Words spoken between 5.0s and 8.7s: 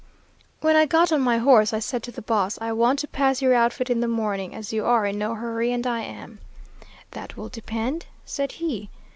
in no hurry and I am.' "'That will depend,' said